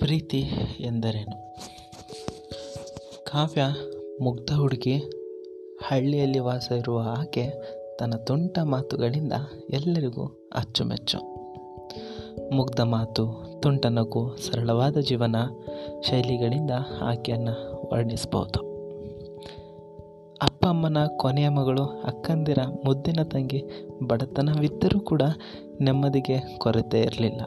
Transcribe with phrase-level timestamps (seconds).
[0.00, 0.38] ಪ್ರೀತಿ
[0.80, 1.54] ಎಂದರೇನು?
[3.24, 3.62] ಕಾವ್ಯ
[4.22, 4.96] ಮುಗ್ಧ ಹುಡುಗಿ
[5.88, 7.50] ಹಳ್ಳಿಯಲ್ಲಿ ವಾಸ ಇರುವ ಆಕೆ
[7.98, 9.32] ತನ್ನ ತುಂಟ ಮಾತುಗಳಿಂದ
[9.70, 11.18] ಎಲ್ಲರಿಗೂ ಅಚ್ಚುಮೆಚ್ಚು.
[12.52, 15.36] ಮುಗ್ಧ ಮಾತು, ತುಂಟ ನಗು, ಸರಳವಾದ ಜೀವನ
[16.02, 18.70] ಶೈಲಿಗಳಿಂದ ಆಕೆಯನ್ನು ವರ್ಣಿಸಬಹುದು
[20.42, 23.64] ಅಪ್ಪ ಅಮ್ಮನ ಕೊನೆಯ ಮಗಳು, ಅಕ್ಕಂದಿರ ಮುದ್ದಿನ ತಂಗಿ
[24.02, 25.22] ಬಡತನವಿದ್ದರೂ ಕೂಡ
[25.80, 27.40] ನೆಮ್ಮದಿಗೆ ಕೊರತೆ ಇರಲಿಲ್ಲ.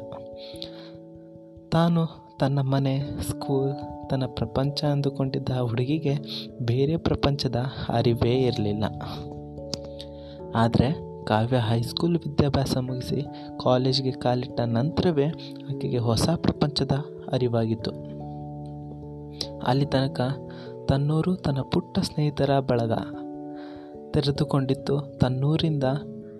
[1.71, 3.73] ತಾನು ತನ್ನ ಮನೆ ಸ್ಕೂಲ್
[4.09, 6.13] ತನ್ನ ಪ್ರಪಂಚ ಅಂದುಕೊಂಡಿದ್ದ ಹುಡುಗಿಗೆ
[6.61, 7.55] ಬೇರೆ ಪ್ರಪಂಚದ
[7.89, 8.83] ಅರಿವೇ ಇರಲಿಲ್ಲ.
[10.55, 13.21] ಆದರೆ ಕಾವ್ಯ ಹೈಸ್ಕೂಲ್ ವಿದ್ಯಾಭ್ಯಾಸ ಮುಗಿಸಿ
[13.63, 15.25] ಕಾಲೇಜ್ಗೆ ಕಾಲಿಟ್ಟ ನಂತರವೇ
[15.69, 16.91] ಆಕೆಗೆ ಹೊಸ ಪ್ರಪಂಚದ
[17.31, 17.91] ಅರಿವಾಗಿತ್ತು.
[19.59, 20.21] ಅಲ್ಲಿ ತನಕ
[20.89, 22.93] ತನ್ನೂರು ತನ್ನ ಪುಟ್ಟ ಸ್ನೇಹಿತರ ಬಳಗ
[24.11, 24.99] ತೆರೆದುಕೊಂಡಿತ್ತು.
[24.99, 25.83] ತನ್ನೂರಿಂದ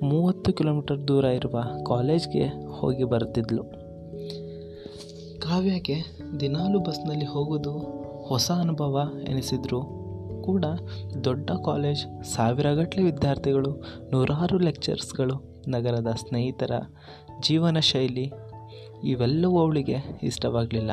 [0.04, 3.83] ಮೂವತ್ತು ಕಿಲೋಮೀಟರ್ ದೂರ ಇರುವ ಕಾಲೇಜ್ಗೆ ಹೋಗಿ ಬರುತ್ತಿದ್ಲು.
[5.54, 5.96] ಕಾವ್ಯಕ್ಕೆ
[6.40, 7.72] ದಿನಾಲು ಬಸ್ನಲ್ಲಿ ಹೋಗೋದು
[8.28, 9.82] ಹೊಸ ಅನುಭವ ಎನಿಸಿದ್ರು.
[10.46, 10.66] ಕೂಡ
[11.24, 13.72] ದೊಡ್ಡ ಕಾಲೇಜ್ ಸಾವಿರಗಟ್ಟಲೆ ವಿದ್ಯಾರ್ಥಿಗಳು,
[14.12, 16.72] ನೂರಾರು ಲೆಕ್ಚರ್ಸ್ಗಳು, ನಗರದ ಸ್ನೇಹಿತರ
[17.40, 18.32] ಜೀವನ ಶೈಲಿ
[19.04, 20.92] ಇವೆಲ್ಲವೂ ಅವಳಿಗೆ ಇಷ್ಟವಾಗಲಿಲ್ಲ.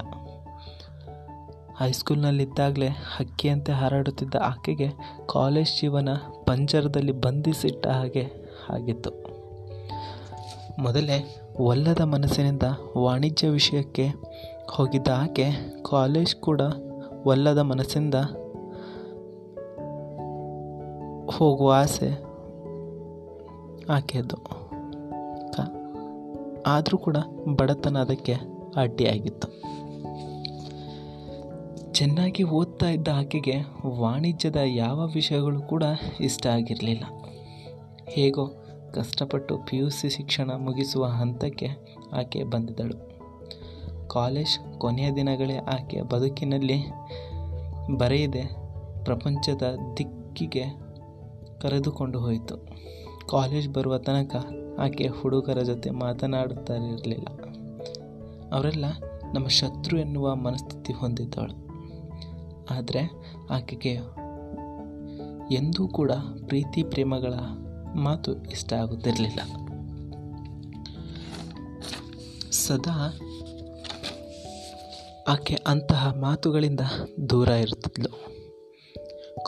[1.79, 4.89] ಹೈಸ್ಕೂಲ್ನಲ್ಲಿದ್ದಾಗಲೇ ಹಕ್ಕಿಯಂತೆ ಹಾರಾಡುತ್ತಿದ್ದ ಆಕೆಗೆ
[5.27, 6.09] ಕಾಲೇಜ್ ಜೀವನ
[6.47, 8.25] ಪಂಜರದಲ್ಲಿ ಬಂಧಿಸಿಟ್ಟ ಹಾಗೆ
[8.71, 9.11] ಆಗಿತ್ತು.
[10.83, 12.63] ಮೊದಲೇ ಒಲ್ಲದ ಮನಸ್ಸಿನಿಂದ
[12.99, 14.09] ವಾಣಿಜ್ಯ ವಿಷಯಕ್ಕೆ
[14.71, 15.47] ಹೋಗಿದ್ದ ಆಕೆ
[15.91, 16.61] ಕಾಲೇಜ್ ಕೂಡ
[17.25, 18.15] ಒಲ್ಲದ ಮನಸ್ಸಿಂದ
[21.37, 22.23] ಹೋಗುವ ಆಸೆ
[23.89, 24.61] ಆಕೆಯದು
[26.67, 27.17] ಆದರೂ ಕೂಡ
[27.57, 28.35] ಬಡತನ ಅದಕ್ಕೆ
[28.77, 29.49] ಅಡ್ಡಿಯಾಗಿತ್ತು.
[31.93, 35.83] ಚೆನ್ನಾಗಿ ಓದ್ತಾ ಇದ್ದ ಆಕೆಗೆ ವಾಣಿಜ್ಯದ ಯಾವ ವಿಷಯಗಳು ಕೂಡ
[36.21, 37.05] ಇಷ್ಟ ಆಗಿರಲಿಲ್ಲ.
[38.09, 38.60] ಹೇಗೋ
[38.95, 41.69] ಕಷ್ಟಪಟ್ಟು ಪಿ ಯು ಸಿ ಶಿಕ್ಷಣ ಮುಗಿಸುವ ಹಂತಕ್ಕೆ
[42.13, 43.11] ಆಕೆ ಬಂದಿದ್ದಳು.
[44.09, 46.85] ಕಾಲೇಜ್ ಕೊನೆಯ ದಿನಗಳೇ ಆಕೆ ಬದುಕಿನಲ್ಲಿ
[47.99, 48.43] ಬರೆಯದೆ
[49.05, 50.65] ಪ್ರಪಂಚದ ದಿಕ್ಕಿಗೆ
[51.61, 52.57] ಕರೆದುಕೊಂಡು ಹೋಯಿತು.
[53.29, 54.47] ಕಾಲೇಜ್ ಬರುವ ತನಕ
[54.79, 57.27] ಆಕೆ ಹುಡುಗರ ಜೊತೆ ಮಾತನಾಡುತ್ತಾ ಇರಲಿಲ್ಲ
[58.53, 58.85] ಅವರೆಲ್ಲ
[59.35, 61.71] ನಮ್ಮ ಶತ್ರು ಎನ್ನುವ ಮನಸ್ಥಿತಿ ಹೊಂದಿದ್ದಾಳು
[62.71, 63.11] ಆದರೆ
[63.51, 63.93] ಆಕೆಗೆ
[65.55, 66.13] ಎಂದೂ ಕೂಡ
[66.47, 67.35] ಪ್ರೀತಿ ಪ್ರೇಮಗಳ
[67.95, 69.41] ಮಾತು ಇಷ್ಟ ಆಗುತ್ತಿರಲಿಲ್ಲ.
[72.51, 73.19] ಸದಾ
[75.29, 76.81] ಆಕೆ ಅಂತಹ ಮಾತುಗಳಿಂದ
[77.31, 78.31] ದೂರ ಇರುತ್ತಿದ್ಲು.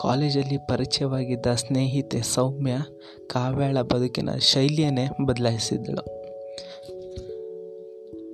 [0.01, 2.77] ಕಾಲೇಜಲ್ಲಿ ಪರಿಚಯವಾಗಿದ್ದ ಸ್ನೇಹಿತೆ ಸೌಮ್ಯ
[3.27, 6.23] ಕಾವ್ಯಾಳ ಬದುಕಿನ ಶೈಲಿಯನ್ನೇ ಬದಲಾಯಿಸಿದ್ದಳು.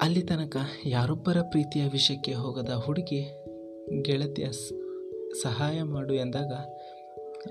[0.02, 3.46] ಅಲ್ಲಿ ತನಕ ಯಾರೊಬ್ಬರ ಪ್ರೀತಿಯ ವಿಷಯಕ್ಕೆ ಹೋಗದ ಹುಡುಗಿ
[4.02, 4.52] ಗೆಳತಿಯ
[5.44, 6.52] ಸಹಾಯ ಮಾಡು ಎಂದಾಗ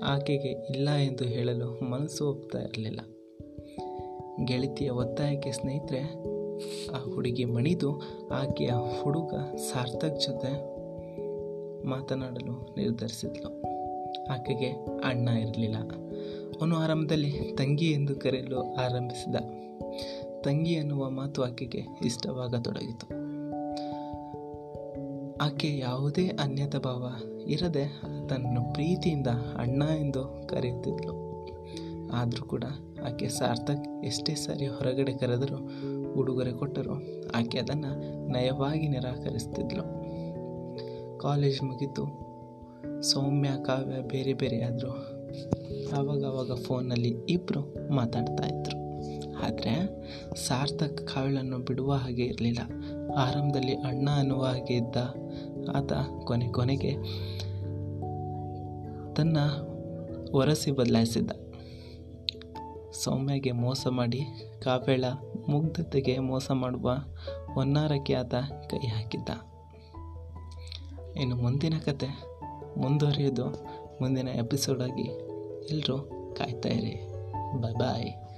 [0.03, 2.99] ಆಕೆಗೆ ಇಲ್ಲ ಎಂದು ಹೇಳಲು ಮನಸ್ಸು ಒಪ್ತಾ ಇರಲಿಲ್ಲ.
[4.45, 5.99] ಗೆಳತಿಯ ಒತ್ತಾಯಕ್ಕೆ ಸ್ನೇಹಿತರೆ,
[6.91, 8.01] ಆ ಹುಡುಗಿ ಮಣಿದು
[8.31, 8.69] ಆಕೆಯ
[9.01, 10.79] ಹುಡುಗ ಸಾರ್ಥಕ್ ಜೊತೆ
[11.85, 13.61] ಮಾತನಾಡಲು ನಿರ್ಧರಿಸಿದ್ಲು.
[14.25, 14.67] ಆಕೆಗೆ
[15.03, 15.77] ಅಣ್ಣ ಇರಲಿಲ್ಲ.
[16.61, 19.35] ಅವನು ಆರಂಭದಲ್ಲಿ ತಂಗಿ ಎಂದು ಕರೆಯಲು ಆರಂಭಿಸಿದ.
[20.41, 23.18] ತಂಗಿ ಎನ್ನುವ ಮಾತು ಆಕೆಗೆ ಇಷ್ಟವಾಗತೊಡಗಿತು.
[25.41, 27.11] ಆಕೆ ಯಾವುದೇ ಅನ್ಯತ ಭಾವ
[27.47, 29.27] ಇರದೆ ತನ್ನನ್ನು ಪ್ರೀತಿಯಿಂದ
[29.57, 31.29] ಅಣ್ಣ ಎಂದು ಕರೆಯುತ್ತಿದ್ಲು.
[32.13, 32.63] ಆದರೂ ಕೂಡ
[33.05, 35.69] ಆಕೆ ಸಾರ್ಥಕ್ ಎಷ್ಟೇ ಸಾರಿ ಹೊರಗಡೆ ಕರೆದರೂ
[36.13, 36.93] ಉಡುಗೊರೆ ಕೊಟ್ಟರು
[37.35, 37.91] ಆಕೆ ಅದನ್ನು
[38.31, 39.83] ನಯವಾಗಿ ನಿರಾಕರಿಸ್ತಿದ್ಲು.
[41.19, 42.29] ಕಾಲೇಜ್ ಮುಗಿತು
[43.01, 45.19] ಸೌಮ್ಯ, ಕಾವ್ಯ ಬೇರೆ ಬೇರೆ ಆದರು
[45.95, 48.79] ಆವಾಗ ಫೋನಲ್ಲಿ ಇಬ್ಬರು ಮಾತಾಡ್ತಾ ಇದ್ರು.
[49.43, 49.87] ಆದರೆ
[50.47, 52.59] ಸಾರ್ಥಕ್ ಕಾವ್ಯಳನ್ನು ಬಿಡುವ ಹಾಗೆ ಇರಲಿಲ್ಲ.
[53.17, 54.95] ಆರಂಭದಲ್ಲಿ ಅಣ್ಣ ಅನ್ನುವ ಹಾಗೆ ಇದ್ದ
[55.75, 55.93] ಆತ
[56.23, 56.95] ಕೊನೆ ಕೊನೆಗೆ
[59.13, 59.37] ತನ್ನ
[60.31, 61.31] ಒರಸಿ ಬದಲಾಯಿಸಿದ್ದ.
[62.91, 64.21] ಸೌಮ್ಯಗೆ ಮೋಸ ಮಾಡಿ
[64.63, 65.03] ಕಾವ್ಯಳ
[65.47, 66.91] ಮುಗ್ಧತೆಗೆ ಮೋಸ ಮಾಡುವ
[67.53, 68.35] ಹೊನ್ನಾರಕ್ಕೆ ಆತ
[68.69, 69.29] ಕೈ ಹಾಕಿದ್ದ.
[71.17, 72.07] ಇನ್ನು ಮುಂದಿನ ಕತೆ
[72.77, 73.45] ಮುಂದುವರಿಯೋದು
[74.01, 75.07] ಮುಂದಿನ ಎಪಿಸೋಡಾಗಿ
[75.71, 75.97] ಎಲ್ಲರೂ
[76.37, 77.09] ಕಾಯ್ತಾ ಇರಿ.
[77.61, 78.28] ಬಾಯ್ ಬಾಯ್